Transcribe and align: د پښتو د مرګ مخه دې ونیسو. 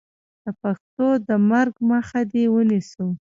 د 0.43 0.45
پښتو 0.61 1.07
د 1.27 1.29
مرګ 1.49 1.75
مخه 1.91 2.19
دې 2.31 2.43
ونیسو. 2.53 3.05